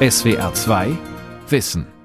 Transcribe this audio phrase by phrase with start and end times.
[0.00, 0.96] SWR 2
[1.48, 1.97] Wissen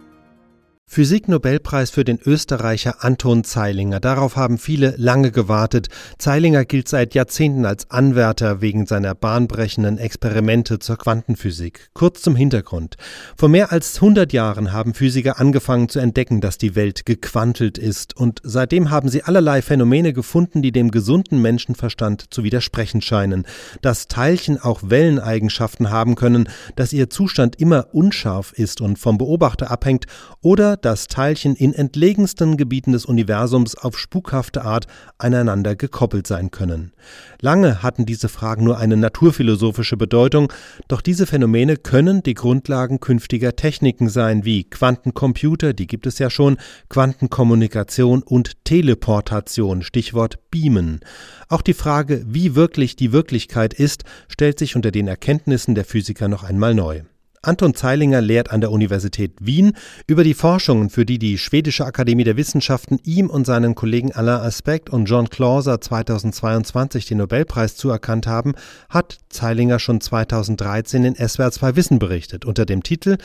[0.93, 3.99] Physiknobelpreis für den Österreicher Anton Zeilinger.
[3.99, 5.87] Darauf haben viele lange gewartet.
[6.19, 11.89] Zeilinger gilt seit Jahrzehnten als Anwärter wegen seiner bahnbrechenden Experimente zur Quantenphysik.
[11.95, 12.97] Kurz zum Hintergrund.
[13.35, 18.15] Vor mehr als 100 Jahren haben Physiker angefangen zu entdecken, dass die Welt gequantelt ist.
[18.15, 23.47] Und seitdem haben sie allerlei Phänomene gefunden, die dem gesunden Menschenverstand zu widersprechen scheinen.
[23.81, 29.71] Dass Teilchen auch Welleneigenschaften haben können, dass ihr Zustand immer unscharf ist und vom Beobachter
[29.71, 30.05] abhängt
[30.43, 34.87] oder dass Teilchen in entlegensten Gebieten des Universums auf spukhafte Art
[35.17, 36.93] aneinander gekoppelt sein können.
[37.41, 40.51] Lange hatten diese Fragen nur eine naturphilosophische Bedeutung,
[40.87, 46.29] doch diese Phänomene können die Grundlagen künftiger Techniken sein, wie Quantencomputer, die gibt es ja
[46.29, 46.57] schon,
[46.89, 50.99] Quantenkommunikation und Teleportation, Stichwort Beamen.
[51.47, 56.27] Auch die Frage, wie wirklich die Wirklichkeit ist, stellt sich unter den Erkenntnissen der Physiker
[56.27, 57.03] noch einmal neu.
[57.45, 59.73] Anton Zeilinger lehrt an der Universität Wien
[60.07, 64.39] über die Forschungen, für die die Schwedische Akademie der Wissenschaften ihm und seinen Kollegen Alain
[64.39, 68.53] Aspect und John Clauser 2022 den Nobelpreis zuerkannt haben,
[68.87, 73.17] hat Zeilinger schon 2013 in SWR 2 Wissen berichtet unter dem Titel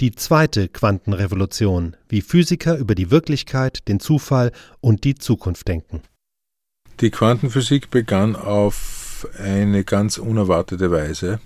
[0.00, 6.00] Die zweite Quantenrevolution, wie Physiker über die Wirklichkeit, den Zufall und die Zukunft denken.
[7.00, 11.40] Die Quantenphysik begann auf eine ganz unerwartete Weise.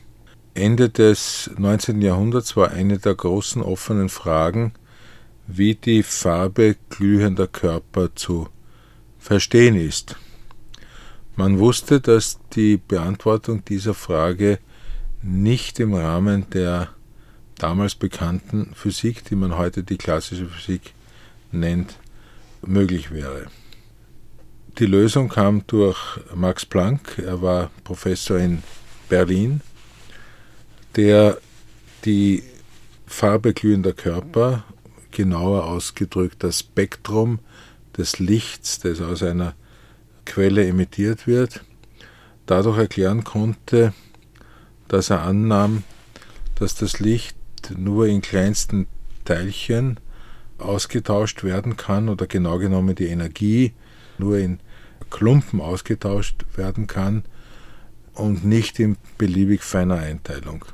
[0.61, 2.03] Ende des 19.
[2.03, 4.73] Jahrhunderts war eine der großen offenen Fragen,
[5.47, 8.49] wie die Farbe glühender Körper zu
[9.19, 10.17] verstehen ist.
[11.35, 14.59] Man wusste, dass die Beantwortung dieser Frage
[15.23, 16.91] nicht im Rahmen der
[17.57, 20.93] damals bekannten Physik, die man heute die klassische Physik
[21.53, 21.97] nennt,
[22.63, 23.47] möglich wäre.
[24.79, 25.99] Die Lösung kam durch
[26.35, 28.63] Max Planck, er war Professor in
[29.09, 29.63] Berlin
[30.97, 31.39] der
[32.05, 32.43] die
[33.07, 34.65] Farbe glühender Körper,
[35.11, 37.41] genauer ausgedrückt das Spektrum
[37.97, 39.55] des Lichts, das aus einer
[40.25, 41.65] Quelle emittiert wird,
[42.47, 43.93] dadurch erklären konnte,
[44.89, 45.83] dass er annahm,
[46.55, 47.37] dass das Licht
[47.77, 48.87] nur in kleinsten
[49.25, 49.99] Teilchen
[50.59, 53.73] ausgetauscht werden kann oder genau genommen die Energie
[54.19, 54.61] nur in
[55.11, 57.25] Klumpen ausgetauscht werden kann
[58.15, 60.65] und nicht in beliebig feiner Einteilung.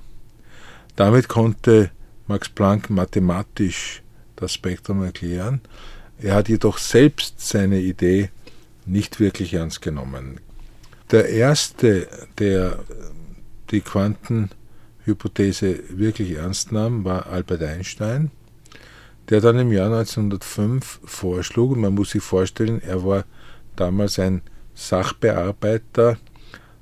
[0.97, 1.91] Damit konnte
[2.27, 4.03] Max Planck mathematisch
[4.35, 5.61] das Spektrum erklären.
[6.19, 8.31] Er hat jedoch selbst seine Idee
[8.87, 10.41] nicht wirklich ernst genommen.
[11.11, 12.09] Der erste,
[12.39, 12.79] der
[13.71, 18.31] die Quantenhypothese wirklich ernst nahm, war Albert Einstein,
[19.29, 23.25] der dann im Jahr 1905 vorschlug, und man muss sich vorstellen, er war
[23.77, 24.43] damals ein
[24.75, 26.17] Sachbearbeiter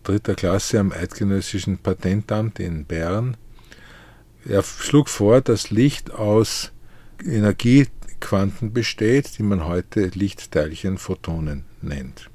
[0.04, 3.36] dritter Klasse am Eidgenössischen Patentamt in Bern,
[4.48, 6.72] er schlug vor, dass Licht aus
[7.24, 12.30] Energiequanten besteht, die man heute Lichtteilchen, Photonen nennt.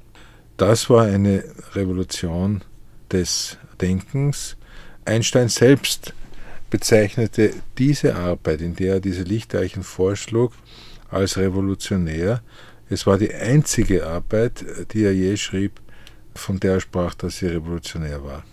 [0.56, 1.44] Das war eine
[1.74, 2.62] Revolution
[3.10, 4.56] des Denkens.
[5.04, 6.14] Einstein selbst
[6.68, 10.52] bezeichnete diese Arbeit, in der er diese Lichtteilchen vorschlug,
[11.10, 12.42] als revolutionär.
[12.88, 15.80] Es war die einzige Arbeit, die er je schrieb,
[16.34, 18.44] von der er sprach, dass sie revolutionär war.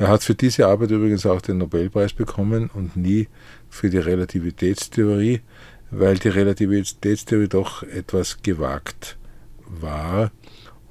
[0.00, 3.28] Er hat für diese Arbeit übrigens auch den Nobelpreis bekommen und nie
[3.68, 5.42] für die Relativitätstheorie,
[5.90, 9.18] weil die Relativitätstheorie doch etwas gewagt
[9.66, 10.30] war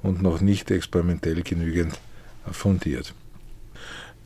[0.04, 1.98] und noch nicht experimentell genügend
[2.52, 3.12] fundiert.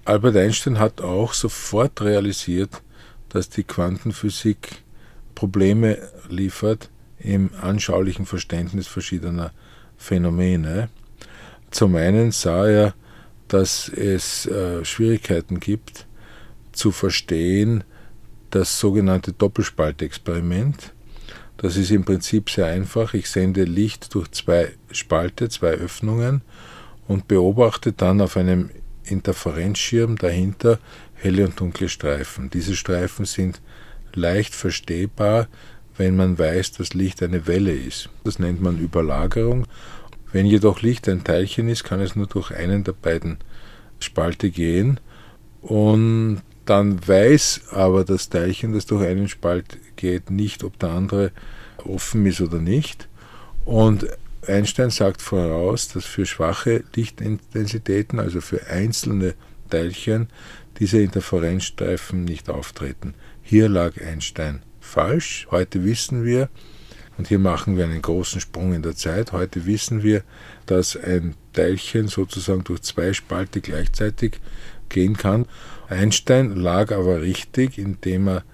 [0.05, 2.83] Albert Einstein hat auch sofort realisiert,
[3.31, 4.83] dass die Quantenphysik
[5.35, 5.97] Probleme
[6.29, 9.51] liefert im anschaulichen Verständnis verschiedener
[9.97, 10.91] Phänomene.
[11.71, 12.95] Zum einen sah er
[13.55, 16.07] dass es äh, Schwierigkeiten gibt
[16.73, 17.85] zu verstehen
[18.51, 20.93] das sogenannte Doppelspaltexperiment.
[21.57, 23.15] Das ist im Prinzip sehr einfach.
[23.15, 26.43] Ich sende Licht durch zwei Spalte, zwei Öffnungen
[27.07, 28.71] und beobachte dann auf einem
[29.05, 30.81] Interferenzschirm dahinter
[31.15, 32.51] helle und dunkle Streifen.
[32.51, 33.63] Diese Streifen sind
[34.15, 35.47] leicht verstehbar,
[35.97, 38.09] wenn man weiß, dass Licht eine Welle ist.
[38.25, 39.69] Das nennt man Überlagerung
[40.35, 43.39] wenn jedoch Licht ein Teilchen ist, kann es nur durch einen der beiden
[44.05, 45.01] Spalte gehen
[45.63, 51.33] und dann weiß aber das Teilchen, das durch einen Spalt geht, nicht, ob der andere
[51.85, 53.09] offen ist oder nicht.
[53.65, 54.07] Und
[54.47, 59.35] Einstein sagt voraus, dass für schwache Lichtintensitäten, also für einzelne
[59.71, 60.29] Teilchen,
[60.79, 63.15] diese Interferenzstreifen nicht auftreten.
[63.43, 65.47] Hier lag Einstein falsch.
[65.51, 66.49] Heute wissen wir,
[67.17, 69.33] und hier machen wir einen großen Sprung in der Zeit.
[69.33, 70.25] Heute wissen wir,
[70.67, 74.41] dass ein Teilchen sozusagen durch zwei Spalte gleichzeitig
[74.91, 75.47] gehen kann.
[75.89, 78.45] Einstein lag aber richtig, indem er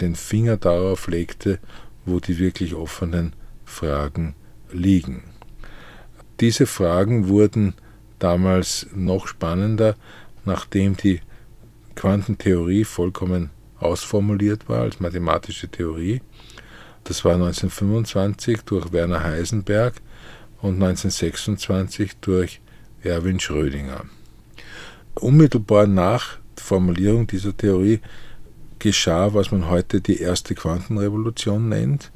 [0.00, 1.58] den Finger darauf legte,
[2.06, 3.34] wo die wirklich offenen
[3.64, 4.34] Fragen
[4.72, 5.24] liegen.
[6.40, 7.74] Diese Fragen wurden
[8.18, 9.96] damals noch spannender,
[10.44, 11.20] nachdem die
[11.96, 16.22] Quantentheorie vollkommen ausformuliert war als mathematische Theorie.
[17.04, 19.94] Das war 1925 durch Werner Heisenberg
[20.62, 22.60] und 1926 durch
[23.02, 24.04] Erwin Schrödinger.
[25.14, 28.00] Unmittelbar nach Formulierung dieser Theorie
[28.78, 32.10] geschah, was man heute die erste Quantenrevolution nennt,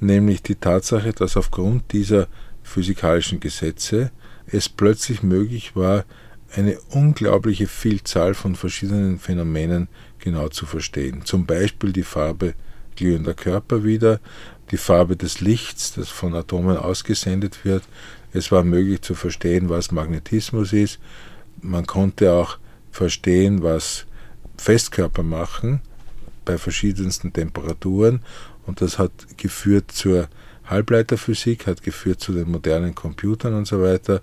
[0.00, 2.28] nämlich die Tatsache, dass aufgrund dieser
[2.62, 4.10] physikalischen Gesetze
[4.46, 6.04] es plötzlich möglich war,
[6.52, 9.88] eine unglaubliche Vielzahl von verschiedenen Phänomenen
[10.18, 11.24] genau zu verstehen.
[11.24, 12.54] Zum Beispiel die Farbe
[12.94, 14.20] glühender Körper wieder,
[14.74, 17.84] die Farbe des Lichts, das von Atomen ausgesendet wird.
[18.32, 20.98] Es war möglich zu verstehen, was Magnetismus ist.
[21.62, 22.58] Man konnte auch
[22.90, 24.04] verstehen, was
[24.56, 25.80] Festkörper machen
[26.44, 28.22] bei verschiedensten Temperaturen.
[28.66, 30.26] Und das hat geführt zur
[30.64, 34.22] Halbleiterphysik, hat geführt zu den modernen Computern und so weiter.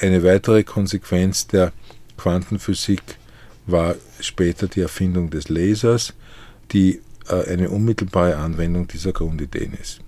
[0.00, 1.74] Eine weitere Konsequenz der
[2.16, 3.02] Quantenphysik
[3.66, 6.14] war später die Erfindung des Lasers,
[6.72, 10.00] die eine unmittelbare Anwendung dieser Grundideen ist.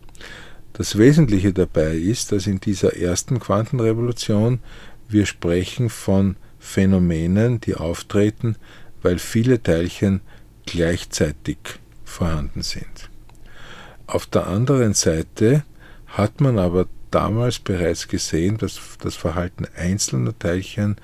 [0.73, 4.61] Das Wesentliche dabei ist, dass in dieser ersten Quantenrevolution
[5.09, 8.57] wir sprechen von Phänomenen, die auftreten,
[9.03, 10.21] weil viele Teilchen
[10.65, 11.59] gleichzeitig
[12.05, 13.11] vorhanden sind.
[14.07, 15.65] Auf der anderen Seite
[16.07, 20.97] hat man aber damals bereits gesehen, dass das Verhalten einzelner Teilchen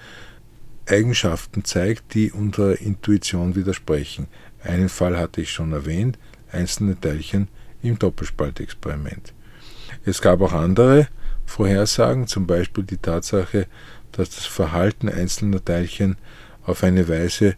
[0.87, 4.27] Eigenschaften zeigt, die unserer Intuition widersprechen.
[4.63, 6.19] Einen Fall hatte ich schon erwähnt,
[6.51, 7.49] einzelne Teilchen
[7.83, 9.35] im Doppelspaltexperiment.
[10.05, 11.09] Es gab auch andere
[11.47, 13.67] Vorhersagen, zum Beispiel die Tatsache,
[14.13, 16.17] dass das Verhalten einzelner Teilchen
[16.65, 17.57] auf eine Weise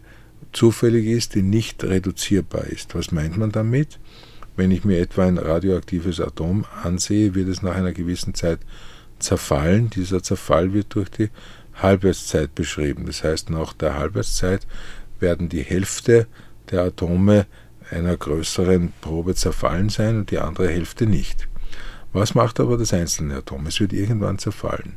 [0.53, 2.95] zufällig ist, die nicht reduzierbar ist.
[2.95, 3.99] Was meint man damit?
[4.55, 8.59] Wenn ich mir etwa ein radioaktives Atom ansehe, wird es nach einer gewissen Zeit
[9.19, 9.89] zerfallen.
[9.89, 11.29] Dieser Zerfall wird durch die
[11.73, 13.05] Halbwertszeit beschrieben.
[13.05, 14.67] Das heißt, nach der Halbwertszeit
[15.19, 16.27] werden die Hälfte
[16.71, 17.45] der Atome
[17.89, 21.47] einer größeren Probe zerfallen sein und die andere Hälfte nicht.
[22.13, 23.67] Was macht aber das einzelne Atom?
[23.67, 24.95] Es wird irgendwann zerfallen.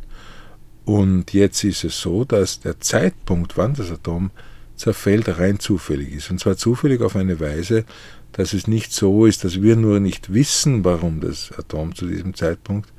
[0.84, 4.30] Und jetzt ist es so, dass der Zeitpunkt, wann das Atom
[4.76, 6.30] zerfällt, rein zufällig ist.
[6.30, 7.84] Und zwar zufällig auf eine Weise,
[8.32, 12.34] dass es nicht so ist, dass wir nur nicht wissen, warum das Atom zu diesem
[12.34, 12.92] Zeitpunkt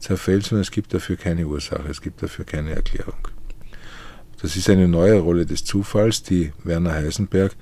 [0.00, 3.28] zerfällt, sondern es gibt dafür keine Ursache, es gibt dafür keine Erklärung.
[4.42, 7.54] Das ist eine neue Rolle des Zufalls, die Werner Heisenberg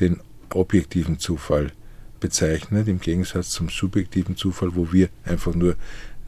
[0.00, 0.20] den
[0.50, 1.72] objektiven Zufall
[2.20, 5.76] bezeichnet, im Gegensatz zum subjektiven Zufall, wo wir einfach nur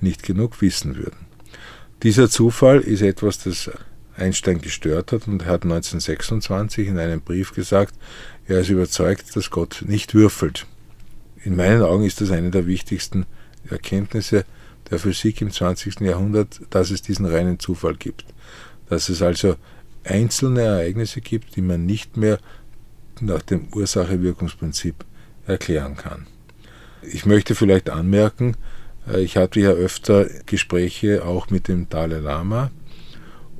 [0.00, 1.26] nicht genug wissen würden.
[2.02, 3.70] Dieser Zufall ist etwas, das
[4.16, 7.94] Einstein gestört hat und er hat 1926 in einem Brief gesagt,
[8.46, 10.66] er ist überzeugt, dass Gott nicht würfelt.
[11.44, 13.26] In meinen Augen ist das eine der wichtigsten
[13.70, 14.44] Erkenntnisse
[14.90, 16.00] der Physik im 20.
[16.00, 18.24] Jahrhundert, dass es diesen reinen Zufall gibt.
[18.88, 19.56] Dass es also
[20.04, 22.38] einzelne Ereignisse gibt, die man nicht mehr
[23.22, 25.04] nach dem Ursache-Wirkungsprinzip
[25.46, 26.26] erklären kann.
[27.02, 28.56] Ich möchte vielleicht anmerken,
[29.08, 32.70] äh, ich hatte ja öfter Gespräche auch mit dem Dalai Lama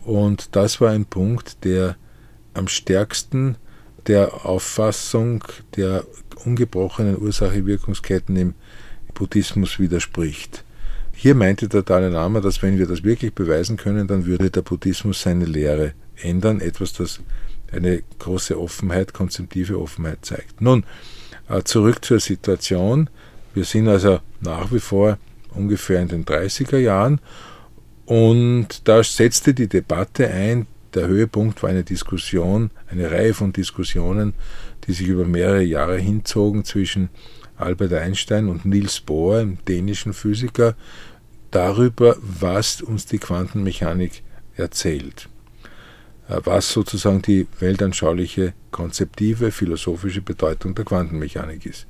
[0.04, 1.96] und das war ein Punkt, der
[2.54, 3.56] am stärksten
[4.06, 5.44] der Auffassung
[5.76, 6.04] der
[6.44, 8.54] ungebrochenen Ursache-Wirkungsketten im
[9.14, 10.64] Buddhismus widerspricht.
[11.12, 14.62] Hier meinte der Dalai Lama, dass wenn wir das wirklich beweisen können, dann würde der
[14.62, 17.20] Buddhismus seine Lehre ändern, etwas, das
[17.72, 20.60] eine große Offenheit, konzeptive Offenheit zeigt.
[20.60, 20.84] Nun,
[21.48, 23.10] äh, zurück zur Situation.
[23.54, 25.18] Wir sind also nach wie vor
[25.50, 27.20] ungefähr in den 30er Jahren
[28.04, 34.32] und da setzte die Debatte ein, der Höhepunkt war eine Diskussion, eine Reihe von Diskussionen,
[34.86, 37.10] die sich über mehrere Jahre hinzogen zwischen
[37.56, 40.74] Albert Einstein und Niels Bohr, einem dänischen Physiker,
[41.50, 44.22] darüber, was uns die Quantenmechanik
[44.56, 45.28] erzählt.
[46.28, 51.86] Äh, was sozusagen die weltanschauliche, konzeptive, philosophische Bedeutung der Quantenmechanik ist.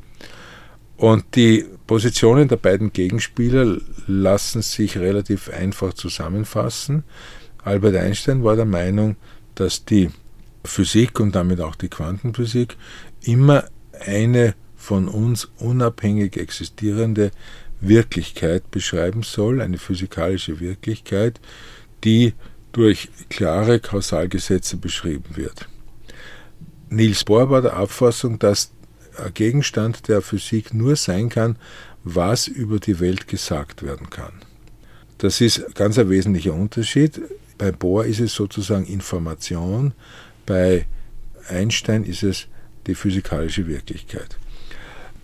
[0.97, 7.05] Und die Positionen der beiden Gegenspieler lassen sich relativ einfach zusammenfassen.
[7.63, 9.17] Albert Einstein war der Meinung,
[9.55, 10.11] dass die
[10.65, 12.77] Physik und damit auch die Quantenphysik
[13.23, 13.65] immer
[14.01, 17.31] eine von uns unabhängig existierende
[17.81, 21.41] Wirklichkeit beschreiben soll, eine physikalische Wirklichkeit,
[22.05, 22.33] die
[22.77, 25.67] durch klare Kausalgesetze beschrieben wird.
[26.91, 28.71] Niels Bohr war der Auffassung, dass
[29.33, 31.57] Gegenstand der Physik nur sein kann,
[32.05, 34.33] was über die Welt gesagt werden kann.
[35.17, 37.23] Das ist ganz ein wesentlicher Unterschied.
[37.57, 39.95] Bei Bohr ist es sozusagen Information,
[40.45, 40.85] bei
[41.49, 42.47] Einstein ist es
[42.87, 44.37] die physikalische Wirklichkeit.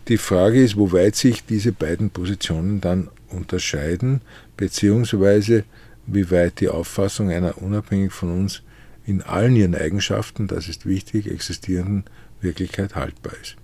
[0.09, 4.23] Die Frage ist, wo weit sich diese beiden Positionen dann unterscheiden,
[4.57, 5.65] beziehungsweise
[6.07, 8.63] wie weit die Auffassung einer unabhängig von uns
[9.05, 12.05] in allen ihren Eigenschaften, das ist wichtig, existierenden
[12.41, 13.57] Wirklichkeit haltbar ist.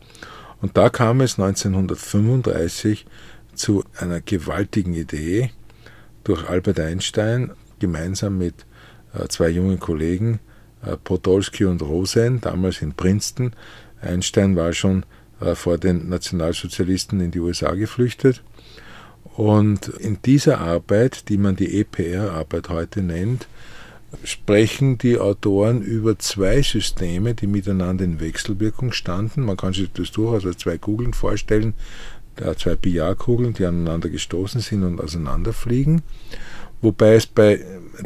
[0.60, 3.06] Und da kam es 1935
[3.54, 5.50] zu einer gewaltigen Idee
[6.24, 8.66] durch Albert Einstein gemeinsam mit
[9.14, 10.40] äh, zwei jungen Kollegen,
[10.84, 13.52] äh, Podolsky und Rosen, damals in Princeton.
[14.00, 15.04] Einstein war schon
[15.40, 18.42] äh, vor den Nationalsozialisten in die USA geflüchtet.
[19.36, 23.46] Und in dieser Arbeit, die man die EPR-Arbeit heute nennt,
[24.24, 29.42] sprechen die Autoren über zwei Systeme, die miteinander in Wechselwirkung standen.
[29.42, 31.74] Man kann sich das durchaus als zwei Kugeln vorstellen,
[32.56, 36.02] zwei Billardkugeln, die aneinander gestoßen sind und auseinanderfliegen.
[36.80, 37.60] Wobei es bei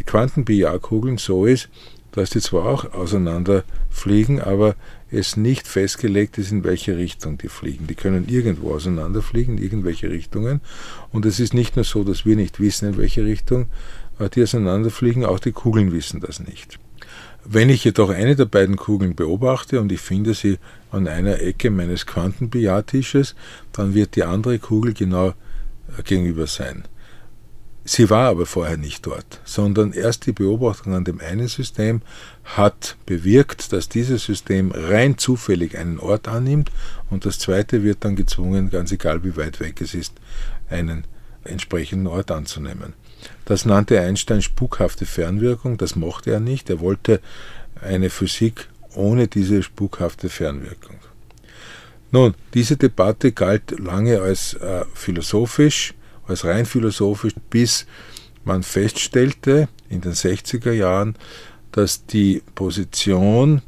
[0.05, 1.69] Quantenbillardkugeln so ist,
[2.13, 4.75] dass die zwar auch auseinanderfliegen, aber
[5.13, 7.87] es nicht festgelegt ist, in welche Richtung die fliegen.
[7.87, 10.61] Die können irgendwo auseinanderfliegen, in irgendwelche Richtungen.
[11.11, 13.67] Und es ist nicht nur so, dass wir nicht wissen, in welche Richtung
[14.35, 16.79] die auseinanderfliegen, auch die Kugeln wissen das nicht.
[17.45, 20.59] Wenn ich jedoch eine der beiden Kugeln beobachte und ich finde sie
[20.91, 23.35] an einer Ecke meines Quantenbillardtisches,
[23.73, 26.85] dann wird die andere Kugel genau äh, gegenüber sein.
[27.85, 32.01] Sie war aber vorher nicht dort, sondern erst die Beobachtung an dem einen System
[32.45, 36.71] hat bewirkt, dass dieses System rein zufällig einen Ort annimmt
[37.11, 40.15] und das zweite wird dann gezwungen, ganz egal wie weit weg es ist,
[40.71, 41.05] einen
[41.43, 42.93] entsprechenden Ort anzunehmen.
[43.47, 47.21] Das nannte Einstein spukhafte Fernwirkung, das mochte er nicht, er wollte
[47.81, 50.97] eine Physik ohne diese spukhafte Fernwirkung.
[52.13, 55.95] Nun, diese Debatte galt lange als äh, philosophisch,
[56.33, 57.87] als rein philosophisch, bis
[58.45, 61.15] man feststellte in den 60er Jahren,
[61.71, 63.63] dass die Position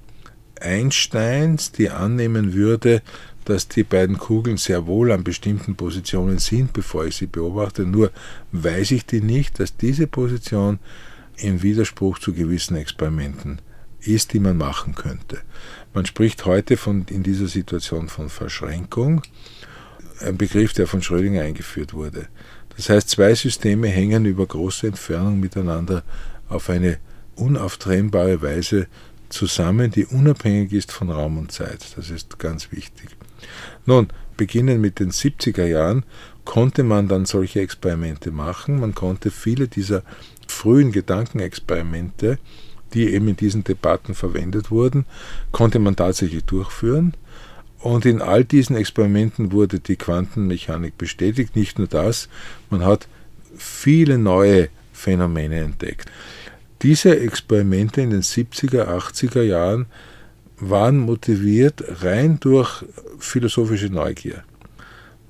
[0.60, 3.02] Einsteins, die annehmen würde,
[3.44, 8.10] dass die beiden Kugeln sehr wohl an bestimmten Positionen sind, bevor ich sie beobachte, nur
[8.52, 10.78] weiß ich die nicht, dass diese Position
[11.36, 13.60] im Widerspruch zu gewissen Experimenten
[14.00, 15.40] ist, die man machen könnte.
[15.92, 19.22] Man spricht heute von, in dieser Situation von Verschränkung
[20.20, 22.28] ein Begriff, der von Schrödinger eingeführt wurde.
[22.76, 26.02] Das heißt, zwei Systeme hängen über große Entfernung miteinander
[26.48, 26.98] auf eine
[27.36, 28.86] unauftrennbare Weise
[29.28, 31.96] zusammen, die unabhängig ist von Raum und Zeit.
[31.96, 33.10] Das ist ganz wichtig.
[33.86, 36.04] Nun, beginnend mit den 70er Jahren
[36.44, 38.80] konnte man dann solche Experimente machen.
[38.80, 40.02] Man konnte viele dieser
[40.46, 42.38] frühen Gedankenexperimente,
[42.92, 45.04] die eben in diesen Debatten verwendet wurden,
[45.52, 47.14] konnte man tatsächlich durchführen.
[47.84, 51.54] Und in all diesen Experimenten wurde die Quantenmechanik bestätigt.
[51.54, 52.30] Nicht nur das,
[52.70, 53.08] man hat
[53.58, 56.10] viele neue Phänomene entdeckt.
[56.80, 59.84] Diese Experimente in den 70er, 80er Jahren
[60.56, 62.86] waren motiviert rein durch
[63.18, 64.44] philosophische Neugier.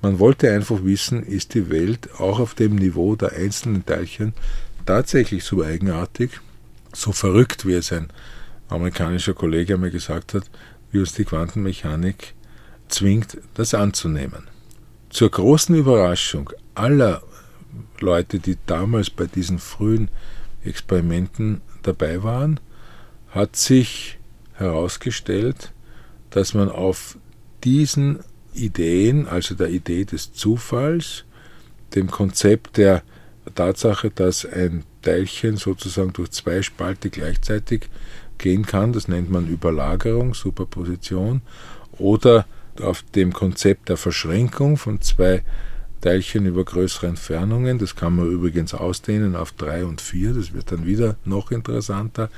[0.01, 4.31] Man wollte einfach wissen, ist die Welt auch auf dem Niveau der einzelnen Teilchen
[4.85, 6.39] tatsächlich so eigenartig,
[6.93, 8.07] so verrückt, wie es ein
[8.69, 10.49] amerikanischer Kollege mir gesagt hat,
[10.93, 12.34] wie uns die Quantenmechanik
[12.87, 14.47] zwingt, das anzunehmen.
[15.09, 17.21] Zur großen Überraschung aller
[17.99, 20.09] Leute, die damals bei diesen frühen
[20.63, 22.59] Experimenten dabei waren,
[23.29, 24.17] hat sich
[24.53, 25.71] herausgestellt,
[26.29, 27.17] dass man auf
[27.63, 28.19] diesen
[28.53, 31.25] Ideen, also der Idee des Zufalls,
[31.93, 33.03] dem Konzept der
[33.53, 37.89] Tatsache, dass ein Teilchen sozusagen durch zwei Spalte gleichzeitig
[38.37, 41.41] gehen kann, das nennt man Überlagerung, Superposition,
[41.97, 42.45] oder
[42.81, 45.43] auf dem Konzept der Verschränkung von zwei
[46.01, 47.79] Teilchen über größere Entfernungen.
[47.79, 50.33] Das kann man übrigens ausdehnen auf drei und vier.
[50.33, 52.29] Das wird dann wieder noch interessanter.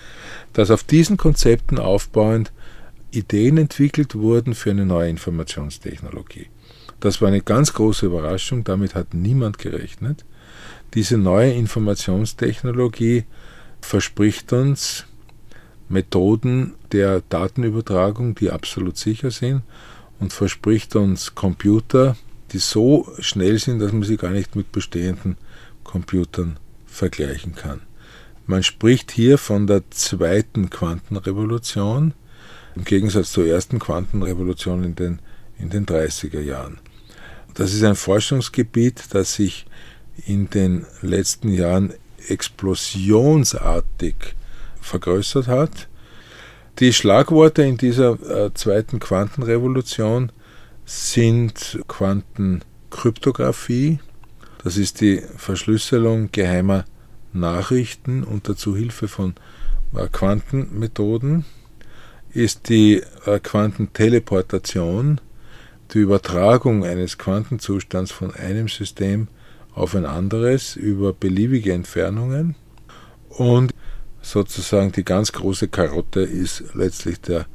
[0.53, 2.53] Dass auf diesen Konzepten aufbauend
[3.11, 6.47] Ideen entwickelt wurden für eine neue Informationstechnologie.
[6.99, 8.63] Das war eine ganz große Überraschung.
[8.63, 10.23] Damit hat niemand gerechnet.
[10.93, 13.25] Diese neue Informationstechnologie
[13.81, 15.05] verspricht uns
[15.89, 19.63] Methoden der Datenübertragung, die absolut sicher sind
[20.19, 22.15] und verspricht uns Computer,
[22.51, 25.37] die so schnell sind, dass man sie gar nicht mit bestehenden
[25.83, 27.81] Computern vergleichen kann.
[28.45, 32.13] Man spricht hier von der zweiten Quantenrevolution,
[32.75, 35.19] im Gegensatz zur ersten Quantenrevolution in den,
[35.59, 36.79] in den 30er Jahren.
[37.55, 39.65] Das ist ein Forschungsgebiet, das sich
[40.25, 41.93] in den letzten Jahren
[42.27, 44.15] explosionsartig
[44.79, 45.87] vergrößert hat.
[46.79, 50.31] Die Schlagworte in dieser äh, zweiten Quantenrevolution
[50.85, 53.97] sind Quantenkryptographie,
[54.63, 56.85] das ist die Verschlüsselung geheimer
[57.33, 59.33] Nachrichten unter Zuhilfe von
[59.95, 61.45] äh, Quantenmethoden.
[62.31, 65.19] ist die äh, Quantenteleportation,
[65.95, 69.29] die Übertragung eines Quantenzustands von einem System
[69.73, 72.53] auf ein anderes über beliebige Entfernungen
[73.29, 73.73] und
[74.31, 77.45] sozusagen die ganz große Karotte ist letztlich der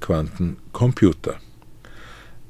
[0.00, 1.36] Quantencomputer.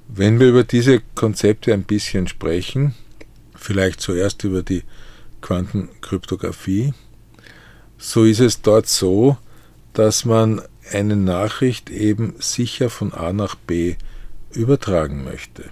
[0.09, 2.95] Wenn wir über diese Konzepte ein bisschen sprechen,
[3.55, 4.83] vielleicht zuerst über die
[5.41, 6.95] Quantenkryptographie,
[7.99, 9.37] so ist es dort so,
[9.93, 10.63] dass man
[10.93, 13.97] eine Nachricht eben sicher von A nach B
[14.51, 15.65] übertragen möchte.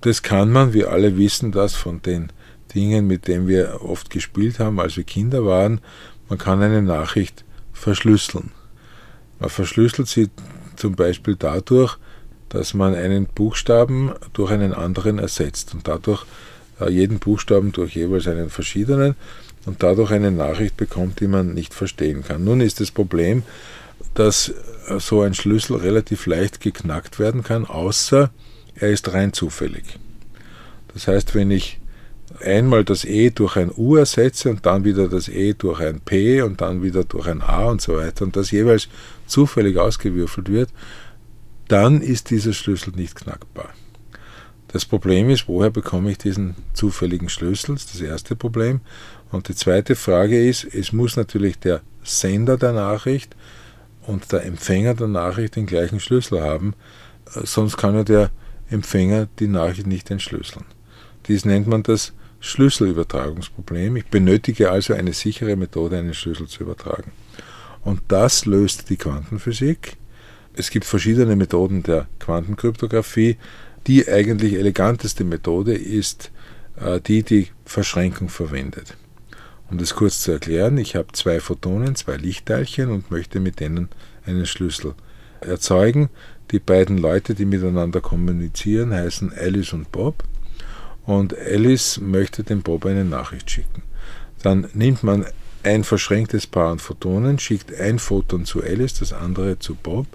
[0.00, 2.32] Das kann man, wir alle wissen das von den
[2.74, 5.80] Dingen, mit denen wir oft gespielt haben, als wir Kinder waren.
[6.28, 8.50] Man kann eine Nachricht verschlüsseln.
[9.38, 10.30] Man verschlüsselt sie
[10.76, 11.96] zum Beispiel dadurch,
[12.48, 16.24] dass man einen Buchstaben durch einen anderen ersetzt und dadurch
[16.80, 19.16] äh, jeden Buchstaben durch jeweils einen verschiedenen
[19.66, 22.44] und dadurch eine Nachricht bekommt, die man nicht verstehen kann.
[22.44, 23.42] Nun ist das Problem,
[24.14, 24.48] dass
[24.88, 28.30] äh, so ein Schlüssel relativ leicht geknackt werden kann, außer
[28.74, 29.98] er ist rein zufällig.
[30.94, 31.78] Das heißt, wenn ich
[32.40, 36.42] einmal das E durch ein U ersetze und dann wieder das E durch ein P
[36.42, 38.88] und dann wieder durch ein A und so weiter und das jeweils
[39.26, 40.70] zufällig ausgewürfelt wird,
[41.68, 43.70] dann ist dieser Schlüssel nicht knackbar.
[44.68, 47.74] Das Problem ist, woher bekomme ich diesen zufälligen Schlüssel?
[47.74, 48.80] Das ist das erste Problem.
[49.30, 53.34] Und die zweite Frage ist, es muss natürlich der Sender der Nachricht
[54.06, 56.74] und der Empfänger der Nachricht den gleichen Schlüssel haben,
[57.26, 58.30] sonst kann ja der
[58.70, 60.64] Empfänger die Nachricht nicht entschlüsseln.
[61.28, 63.96] Dies nennt man das Schlüsselübertragungsproblem.
[63.96, 67.12] Ich benötige also eine sichere Methode, einen Schlüssel zu übertragen.
[67.82, 69.96] Und das löst die Quantenphysik.
[70.54, 73.36] Es gibt verschiedene Methoden der Quantenkryptographie.
[73.86, 76.30] Die eigentlich eleganteste Methode ist
[76.76, 78.96] äh, die, die Verschränkung verwendet.
[79.70, 83.88] Um das kurz zu erklären, ich habe zwei Photonen, zwei Lichtteilchen und möchte mit denen
[84.24, 84.94] einen Schlüssel
[85.40, 86.08] erzeugen.
[86.50, 90.24] Die beiden Leute, die miteinander kommunizieren, heißen Alice und Bob
[91.08, 93.82] und Alice möchte dem Bob eine Nachricht schicken.
[94.42, 95.24] Dann nimmt man
[95.62, 100.06] ein verschränktes Paar an Photonen, schickt ein Photon zu Alice, das andere zu Bob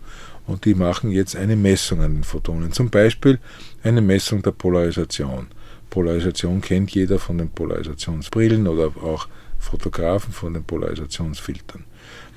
[0.46, 2.74] und die machen jetzt eine Messung an den Photonen.
[2.74, 3.40] Zum Beispiel
[3.82, 5.48] eine Messung der Polarisation.
[5.90, 9.28] Polarisation kennt jeder von den Polarisationsbrillen oder auch
[9.58, 11.86] Fotografen von den Polarisationsfiltern.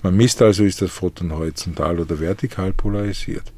[0.02, 3.52] Man misst also, ist das Photon horizontal oder vertikal polarisiert.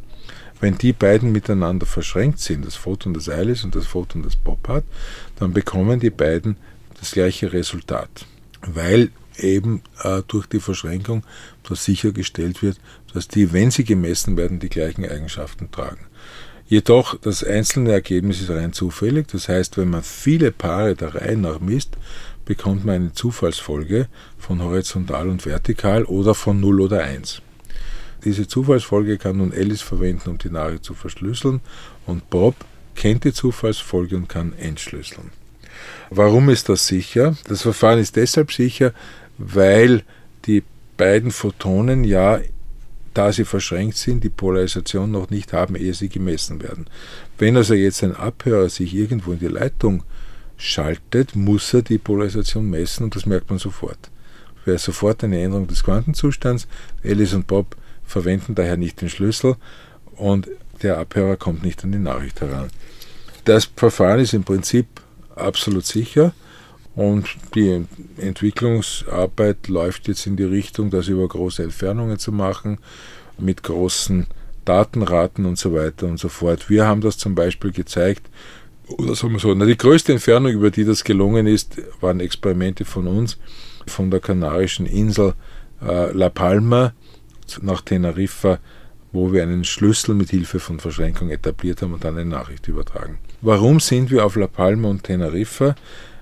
[0.61, 4.67] Wenn die beiden miteinander verschränkt sind, das Photon des Eiles und das Photon des Bob
[4.69, 4.85] hat,
[5.39, 6.57] dann bekommen die beiden
[6.99, 8.27] das gleiche Resultat,
[8.63, 11.23] weil eben äh, durch die Verschränkung
[11.69, 12.79] das sichergestellt wird,
[13.15, 16.07] dass die, wenn sie gemessen werden, die gleichen Eigenschaften tragen.
[16.67, 21.37] Jedoch das einzelne Ergebnis ist rein zufällig, das heißt, wenn man viele Paare der Reihe
[21.37, 21.97] nach misst,
[22.45, 27.43] bekommt man eine Zufallsfolge von horizontal und vertikal oder von 0 oder 1.
[28.25, 31.61] Diese Zufallsfolge kann nun Alice verwenden, um die Nachricht zu verschlüsseln
[32.07, 32.55] und Bob
[32.95, 35.31] kennt die Zufallsfolge und kann entschlüsseln.
[36.11, 37.37] Warum ist das sicher?
[37.47, 38.93] Das Verfahren ist deshalb sicher,
[39.37, 40.03] weil
[40.47, 40.65] die
[40.97, 42.41] beiden Photonen ja,
[43.15, 46.87] da sie verschränkt sind, die Polarisation noch nicht haben, ehe sie gemessen werden.
[47.39, 50.03] Wenn also jetzt ein Abhörer sich irgendwo in die Leitung
[50.57, 54.11] schaltet, muss er die Polarisation messen und das merkt man sofort.
[54.65, 56.67] Wäre sofort eine Änderung des Quantenzustands.
[57.05, 57.77] Alice und Bob
[58.09, 59.57] verwenden daher nicht den Schlüssel
[60.17, 60.49] und
[60.83, 62.71] der Abhörer kommt nicht an die Nachricht heran.
[63.45, 64.87] Das Verfahren ist im Prinzip
[65.37, 66.33] absolut sicher
[66.95, 67.85] und die
[68.17, 72.79] Entwicklungsarbeit läuft jetzt in die Richtung, das über große Entfernungen zu machen,
[73.39, 74.27] mit großen
[74.65, 76.69] Datenraten und so weiter und so fort.
[76.69, 78.29] Wir haben das zum Beispiel gezeigt,
[78.89, 82.85] oder sagen wir so, na, die größte Entfernung, über die das gelungen ist, waren Experimente
[82.85, 83.39] von uns,
[83.87, 85.35] von der kanarischen Insel
[85.83, 86.93] äh, La Palma
[87.63, 88.59] nach Teneriffa,
[89.13, 93.19] wo wir einen Schlüssel mit Hilfe von Verschränkung etabliert haben und dann eine Nachricht übertragen.
[93.41, 95.75] Warum sind wir auf La Palma und Teneriffa?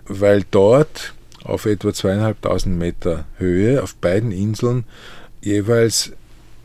[0.05, 4.85] Weil dort auf etwa zweieinhalbtausend Meter Höhe auf beiden Inseln
[5.41, 6.12] jeweils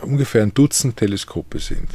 [0.01, 1.87] ungefähr ein Dutzend Teleskope sind.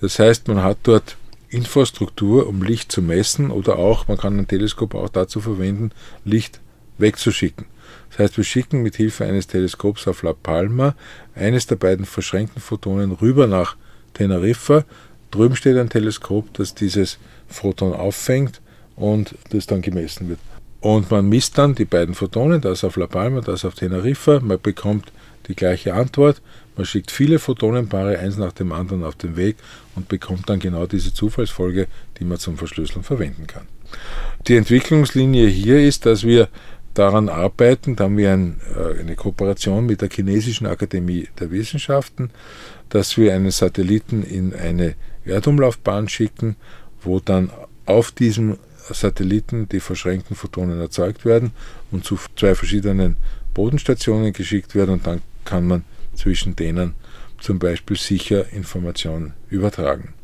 [0.00, 1.16] Das heißt, man hat dort
[1.48, 5.90] Infrastruktur, um Licht zu messen oder auch, man kann ein Teleskop auch dazu verwenden,
[6.24, 6.60] Licht
[6.98, 7.66] wegzuschicken.
[8.10, 10.94] Das heißt, wir schicken mit Hilfe eines Teleskops auf La Palma
[11.34, 13.76] eines der beiden verschränkten Photonen rüber nach
[14.14, 14.84] Teneriffa.
[15.30, 17.18] Drüben steht ein Teleskop, das dieses
[17.48, 18.60] Photon auffängt
[18.96, 20.40] und das dann gemessen wird.
[20.80, 24.40] Und man misst dann die beiden Photonen, das auf La Palma, das auf Teneriffa.
[24.40, 25.12] Man bekommt
[25.46, 26.40] die gleiche Antwort.
[26.76, 29.56] Man schickt viele Photonenpaare eins nach dem anderen auf den Weg
[29.94, 31.86] und bekommt dann genau diese Zufallsfolge,
[32.18, 33.66] die man zum Verschlüsseln verwenden kann.
[34.46, 36.48] Die Entwicklungslinie hier ist, dass wir
[36.94, 42.30] daran arbeiten, da haben wir ein, äh, eine Kooperation mit der Chinesischen Akademie der Wissenschaften,
[42.88, 46.56] dass wir einen Satelliten in eine Erdumlaufbahn schicken,
[47.02, 47.50] wo dann
[47.86, 48.58] auf diesem
[48.90, 51.52] Satelliten die verschränkten Photonen erzeugt werden
[51.90, 53.16] und zu zwei verschiedenen
[53.54, 56.94] Bodenstationen geschickt werden und dann kann man zwischen denen
[57.38, 60.14] zum Beispiel sicher Informationen übertragen.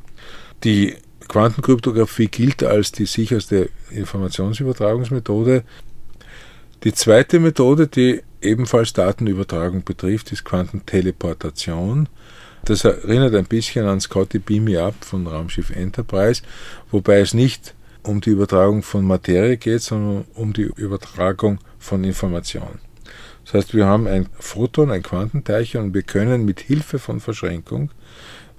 [0.64, 0.94] Die
[1.28, 5.64] Quantenkryptographie gilt als die sicherste Informationsübertragungsmethode.
[6.86, 12.08] Die zweite Methode, die ebenfalls Datenübertragung betrifft, ist Quantenteleportation.
[12.64, 16.42] Das erinnert ein bisschen an Scotty Beam Me Up von Raumschiff Enterprise,
[16.92, 22.78] wobei es nicht um die Übertragung von Materie geht, sondern um die Übertragung von Information.
[23.44, 27.90] Das heißt, wir haben ein Photon, ein Quantenteilchen und wir können mit Hilfe von Verschränkung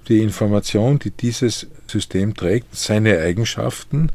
[0.08, 4.12] die Information, die dieses System trägt, seine Eigenschaften,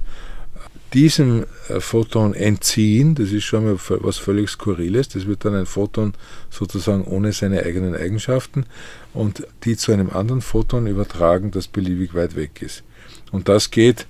[0.93, 3.15] diesem äh, Photon entziehen.
[3.15, 5.10] Das ist schon mal was völlig Skurriles.
[5.10, 6.13] Das wird dann ein Photon
[6.49, 8.65] sozusagen ohne seine eigenen Eigenschaften
[9.13, 12.84] und die zu einem anderen Photon übertragen, das beliebig weit weg ist.
[13.32, 14.08] Und das geht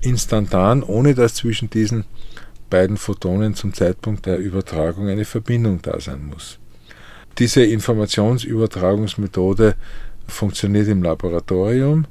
[0.00, 2.04] instantan, ohne dass zwischen diesen
[2.70, 6.58] beiden Photonen zum Zeitpunkt der Übertragung eine Verbindung da sein muss.
[7.38, 9.74] Diese Informationsübertragungsmethode
[10.26, 12.06] funktioniert im Laboratorium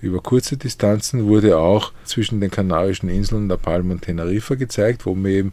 [0.00, 5.14] über kurze Distanzen, wurde auch zwischen den Kanarischen Inseln La Palma und Teneriffa gezeigt, wo
[5.14, 5.52] wir eben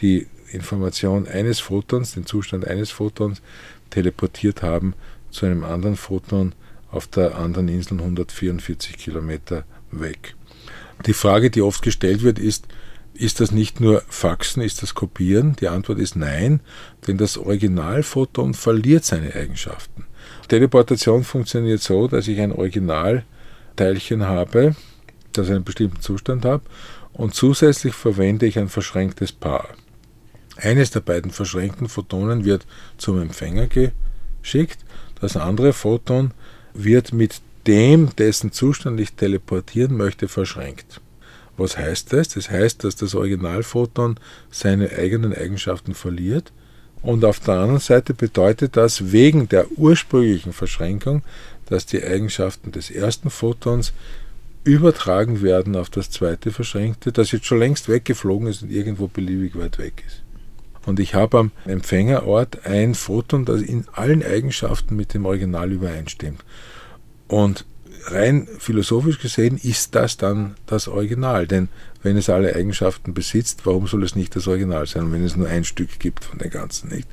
[0.00, 3.42] die Information eines Photons, den Zustand eines Photons,
[3.90, 4.94] teleportiert haben
[5.30, 6.52] zu einem anderen Photon
[6.90, 10.34] auf der anderen Insel 144 Kilometer weg.
[11.04, 12.66] Die Frage, die oft gestellt wird, ist,
[13.14, 15.56] ist das nicht nur Faxen, ist das Kopieren?
[15.56, 16.60] Die Antwort ist nein,
[17.06, 20.04] denn das Originalphoton verliert seine Eigenschaften.
[20.48, 22.52] Teleportation funktioniert so, dass ich ein
[23.76, 24.74] Originalteilchen habe,
[25.32, 26.62] das einen bestimmten Zustand hat,
[27.12, 29.68] und zusätzlich verwende ich ein verschränktes Paar.
[30.56, 34.78] Eines der beiden verschränkten Photonen wird zum Empfänger geschickt,
[35.20, 36.32] das andere Photon
[36.74, 41.00] wird mit dem, dessen Zustand ich teleportieren möchte, verschränkt.
[41.56, 42.28] Was heißt das?
[42.28, 44.18] Das heißt, dass das Originalphoton
[44.50, 46.52] seine eigenen Eigenschaften verliert
[47.02, 51.22] und auf der anderen Seite bedeutet das wegen der ursprünglichen Verschränkung,
[51.66, 53.92] dass die Eigenschaften des ersten Photons
[54.64, 59.56] übertragen werden auf das zweite verschränkte, das jetzt schon längst weggeflogen ist und irgendwo beliebig
[59.56, 60.22] weit weg ist.
[60.86, 66.44] Und ich habe am Empfängerort ein Photon, das in allen Eigenschaften mit dem Original übereinstimmt.
[67.26, 67.64] Und
[68.06, 71.48] rein philosophisch gesehen ist das dann das Original.
[71.48, 71.68] Denn
[72.02, 75.48] wenn es alle Eigenschaften besitzt, warum soll es nicht das Original sein, wenn es nur
[75.48, 77.08] ein Stück gibt von den ganzen nicht?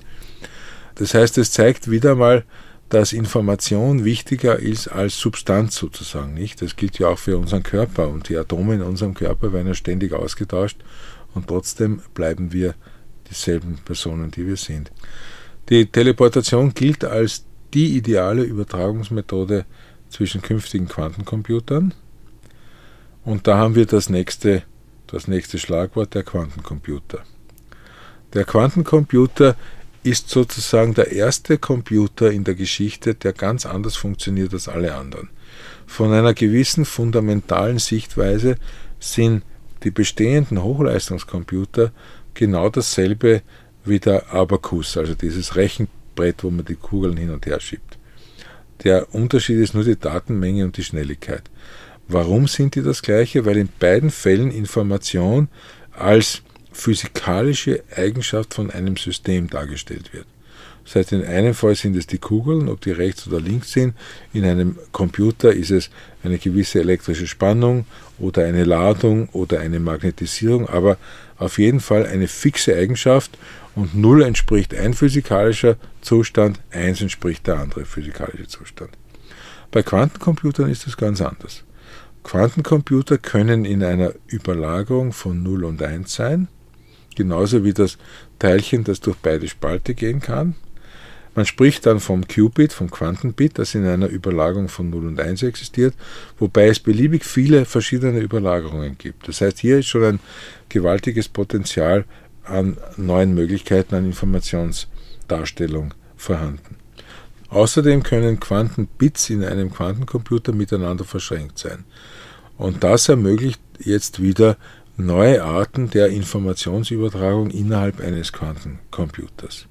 [0.96, 2.44] Das heißt, es zeigt wieder mal,
[2.90, 6.62] dass Information wichtiger ist als Substanz sozusagen, nicht?
[6.62, 9.74] Das gilt ja auch für unseren Körper und die Atome in unserem Körper werden ja
[9.74, 10.78] ständig ausgetauscht
[11.34, 12.76] und trotzdem bleiben wir
[13.30, 14.92] dieselben Personen, die wir sind.
[15.70, 19.66] Die Teleportation gilt als die ideale Übertragungsmethode
[20.10, 21.94] zwischen künftigen Quantencomputern.
[23.26, 24.64] Und da haben wir das nächste,
[25.08, 27.24] das nächste Schlagwort, der Quantencomputer.
[28.34, 29.56] Der Quantencomputer
[30.04, 35.30] ist sozusagen der erste Computer in der Geschichte, der ganz anders funktioniert als alle anderen.
[35.88, 38.58] Von einer gewissen fundamentalen Sichtweise
[39.00, 39.44] sind
[39.84, 41.92] die bestehenden Hochleistungscomputer
[42.34, 43.42] genau dasselbe
[43.86, 47.98] wie der Abacus, also dieses Rechenbrett, wo man die Kugeln hin und her schiebt.
[48.84, 51.50] Der Unterschied ist nur die Datenmenge und die Schnelligkeit.
[52.08, 53.46] Warum sind die das gleiche?
[53.46, 55.48] Weil in beiden Fällen Information
[55.92, 56.42] als
[56.74, 60.26] physikalische Eigenschaft von einem System dargestellt wird.
[60.84, 63.96] Das heißt, in einem Fall sind es die Kugeln, ob die rechts oder links sind.
[64.34, 65.90] In einem Computer ist es
[66.24, 67.86] eine gewisse elektrische Spannung
[68.20, 70.98] oder eine Ladung oder eine Magnetisierung, aber
[71.38, 73.38] auf jeden Fall eine fixe Eigenschaft
[73.76, 78.92] und 0 entspricht ein physikalischer Zustand, 1 entspricht der andere physikalische Zustand.
[79.72, 81.64] Bei Quantencomputern ist das ganz anders.
[82.24, 86.48] Quantencomputer können in einer Überlagerung von 0 und 1 sein,
[87.16, 87.98] genauso wie das
[88.40, 90.56] Teilchen, das durch beide Spalte gehen kann.
[91.36, 95.42] Man spricht dann vom Qubit, vom Quantenbit, das in einer Überlagerung von 0 und 1
[95.44, 95.96] existiert,
[96.38, 99.28] wobei es beliebig viele verschiedene Überlagerungen gibt.
[99.28, 100.20] Das heißt, hier ist schon ein
[100.70, 102.06] gewaltiges Potenzial
[102.44, 106.78] an neuen Möglichkeiten an Informationsdarstellung vorhanden.
[107.50, 111.84] Außerdem können Quantenbits in einem Quantencomputer miteinander verschränkt sein.
[112.58, 114.58] Und das ermöglicht jetzt wieder
[114.98, 119.68] neue Arten der Informationsübertragung innerhalb eines Quantencomputers.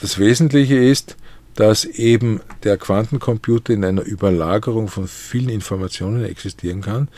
[0.00, 1.16] Das Wesentliche ist,
[1.54, 7.08] dass eben der Quantencomputer in einer Überlagerung von vielen Informationen existieren kann.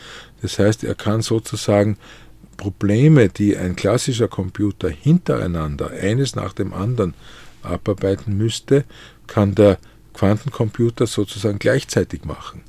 [0.41, 1.97] Das heißt, er kann sozusagen
[2.57, 7.13] Probleme, die ein klassischer Computer hintereinander, eines nach dem anderen,
[7.61, 8.83] abarbeiten müsste,
[9.27, 9.77] kann der
[10.13, 12.63] Quantencomputer sozusagen gleichzeitig machen.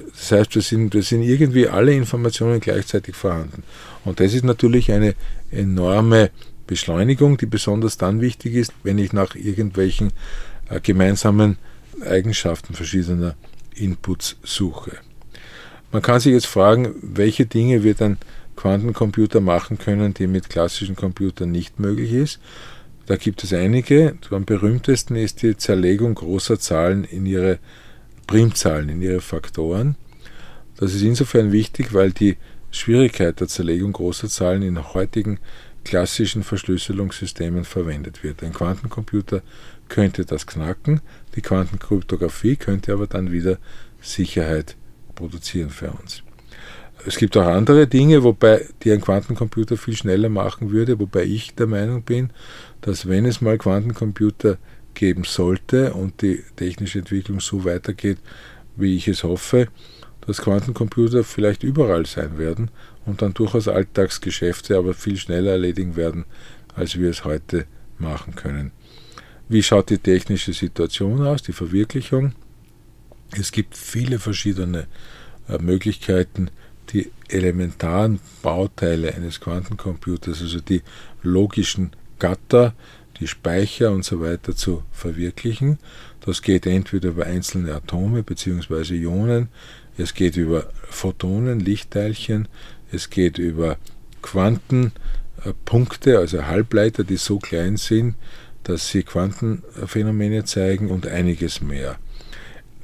[0.00, 3.62] Das heißt, wir sind, wir sind irgendwie alle Informationen gleichzeitig vorhanden.
[4.04, 5.14] Und das ist natürlich eine
[5.50, 6.30] enorme
[6.66, 10.12] Beschleunigung, die besonders dann wichtig ist, wenn ich nach irgendwelchen
[10.68, 11.56] äh, gemeinsamen
[12.04, 13.34] Eigenschaften verschiedener
[13.74, 14.92] Inputs suche.
[15.90, 18.18] Man kann sich jetzt fragen, welche Dinge wird ein
[18.56, 22.40] Quantencomputer machen können, die mit klassischen Computern nicht möglich ist.
[23.06, 24.18] Da gibt es einige.
[24.30, 27.58] Am berühmtesten ist die Zerlegung großer Zahlen in ihre
[28.28, 29.96] Primzahlen, in ihre Faktoren.
[30.76, 32.36] Das ist insofern wichtig, weil die
[32.70, 35.40] Schwierigkeit der Zerlegung großer Zahlen in heutigen
[35.82, 38.44] klassischen Verschlüsselungssystemen verwendet wird.
[38.44, 39.42] Ein Quantencomputer
[39.88, 41.00] könnte das knacken,
[41.34, 43.58] die Quantenkryptographie könnte aber dann wieder
[44.00, 44.76] Sicherheit
[45.14, 46.22] produzieren für uns.
[47.06, 51.54] Es gibt auch andere Dinge, wobei die ein Quantencomputer viel schneller machen würde, wobei ich
[51.54, 52.30] der Meinung bin,
[52.82, 54.58] dass wenn es mal Quantencomputer
[54.98, 58.18] geben sollte und die technische Entwicklung so weitergeht,
[58.76, 59.68] wie ich es hoffe,
[60.26, 62.70] dass Quantencomputer vielleicht überall sein werden
[63.06, 66.24] und dann durchaus Alltagsgeschäfte aber viel schneller erledigen werden,
[66.74, 67.66] als wir es heute
[67.98, 68.72] machen können.
[69.48, 72.32] Wie schaut die technische Situation aus, die Verwirklichung?
[73.30, 74.88] Es gibt viele verschiedene
[75.48, 76.50] äh, Möglichkeiten,
[76.92, 80.82] die elementaren Bauteile eines Quantencomputers, also die
[81.22, 82.74] logischen Gatter,
[83.20, 85.78] die Speicher und so weiter zu verwirklichen.
[86.20, 88.94] Das geht entweder über einzelne Atome bzw.
[88.94, 89.48] Ionen,
[89.96, 92.48] es geht über Photonen, Lichtteilchen,
[92.92, 93.76] es geht über
[94.22, 98.14] Quantenpunkte, also Halbleiter, die so klein sind,
[98.62, 101.98] dass sie Quantenphänomene zeigen und einiges mehr.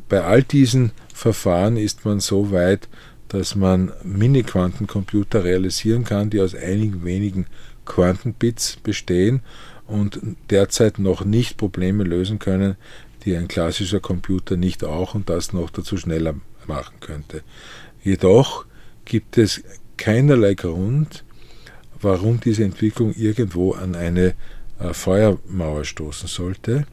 [0.08, 2.88] Bei all diesen Verfahren ist man so weit,
[3.28, 7.46] dass man Mini-Quantencomputer realisieren kann, die aus einigen wenigen
[7.84, 9.40] Quantenbits bestehen
[9.86, 10.20] und
[10.50, 12.76] derzeit noch nicht Probleme lösen können,
[13.24, 16.34] die ein klassischer Computer nicht auch und das noch dazu schneller
[16.66, 17.42] machen könnte.
[18.02, 18.66] Jedoch
[19.04, 19.62] gibt es
[19.96, 21.24] keinerlei Grund,
[22.00, 24.34] warum diese Entwicklung irgendwo an eine
[24.78, 26.86] äh, Feuermauer stoßen sollte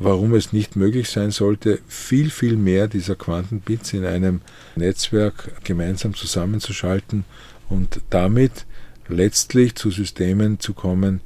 [0.00, 4.40] warum es nicht möglich sein sollte, viel, viel mehr dieser Quantenbits in einem
[4.76, 7.24] Netzwerk gemeinsam zusammenzuschalten
[7.68, 8.64] und damit
[9.08, 11.20] letztlich zu Systemen zu kommen,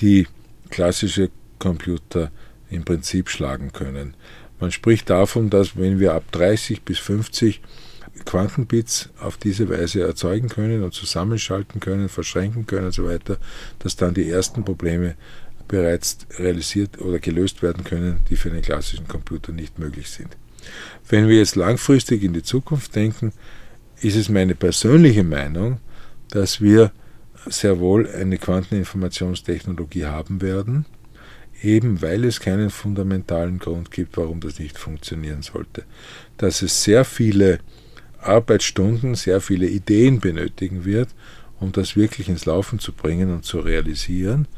[0.00, 0.26] die
[0.70, 2.30] klassische Computer
[2.70, 4.14] im Prinzip schlagen können.
[4.60, 7.60] Man spricht davon, dass wenn wir ab 30 bis 50
[8.24, 13.38] Quantenbits auf diese Weise erzeugen können und zusammenschalten können, verschränken können und so weiter,
[13.78, 15.16] dass dann die ersten Probleme
[15.66, 20.36] bereits realisiert oder gelöst werden können, die für einen klassischen Computer nicht möglich sind.
[21.08, 23.32] Wenn wir jetzt langfristig in die Zukunft denken,
[24.00, 25.80] ist es meine persönliche Meinung,
[26.28, 26.92] dass wir
[27.46, 30.86] sehr wohl eine Quanteninformationstechnologie haben werden,
[31.62, 35.84] eben weil es keinen fundamentalen Grund gibt, warum das nicht funktionieren sollte.
[36.36, 37.60] Dass es sehr viele
[38.18, 41.08] Arbeitsstunden, sehr viele Ideen benötigen wird,
[41.60, 44.48] um das wirklich ins Laufen zu bringen und zu realisieren.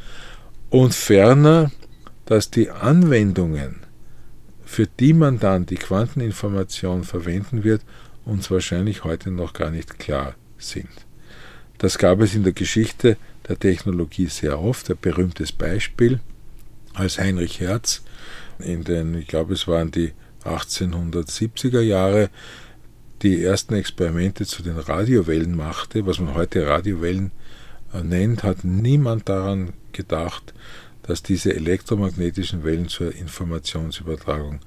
[0.70, 1.70] Und ferner,
[2.24, 3.80] dass die Anwendungen,
[4.64, 7.82] für die man dann die Quanteninformation verwenden wird,
[8.24, 10.88] uns wahrscheinlich heute noch gar nicht klar sind.
[11.78, 13.16] Das gab es in der Geschichte
[13.48, 14.90] der Technologie sehr oft.
[14.90, 16.20] Ein berühmtes Beispiel,
[16.94, 18.02] als Heinrich Hertz
[18.58, 20.12] in den, ich glaube es waren die
[20.44, 22.30] 1870er Jahre,
[23.22, 27.32] die ersten Experimente zu den Radiowellen machte, was man heute Radiowellen
[28.02, 30.52] nennt, hat niemand daran gedacht,
[31.02, 34.60] dass diese elektromagnetischen Wellen zur Informationsübertragung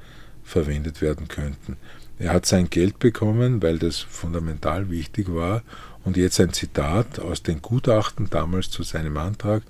[0.43, 1.77] verwendet werden könnten.
[2.19, 5.61] Er hat sein Geld bekommen, weil das fundamental wichtig war.
[6.07, 9.61] Und jetzt ein Zitat aus den Gutachten damals zu seinem Antrag,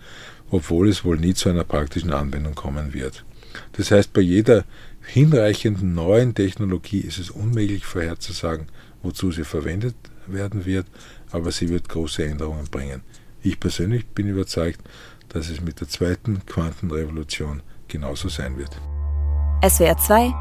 [0.52, 3.26] obwohl es wohl nie zu einer praktischen Anwendung kommen wird.
[3.72, 4.64] Das heißt, bei jeder
[5.02, 8.68] hinreichenden neuen Technologie ist es unmöglich vorherzusagen,
[9.02, 9.96] wozu sie verwendet
[10.28, 10.86] werden wird,
[11.32, 13.02] aber sie wird große Änderungen bringen.
[13.42, 14.82] Ich persönlich bin überzeugt,
[15.30, 18.80] dass es mit der zweiten Quantenrevolution genauso sein wird.
[19.68, 20.34] SWR 2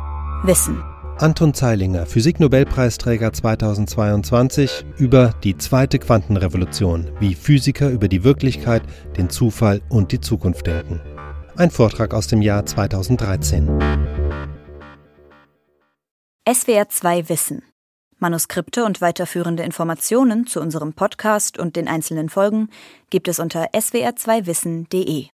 [0.45, 0.96] Wissen.
[1.19, 8.83] Anton Zeilinger, Physiknobelpreisträger 2022, über die zweite Quantenrevolution, wie Physiker über die Wirklichkeit,
[9.17, 11.01] den Zufall und die Zukunft denken.
[11.57, 13.67] Ein Vortrag aus dem Jahr 2013.
[16.47, 17.63] SWR 2 Wissen.
[18.19, 22.69] Manuskripte und weiterführende Informationen zu unserem Podcast und den einzelnen Folgen
[23.09, 25.29] gibt es unter swr2wissen.de.